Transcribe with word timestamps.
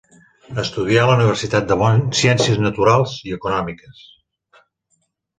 Estudià 0.61 1.01
a 1.01 1.09
la 1.09 1.17
Universitat 1.17 1.67
de 1.71 1.75
Bonn 1.81 2.01
ciències 2.19 2.57
naturals 2.67 3.13
i 3.33 3.35
econòmiques. 3.37 4.01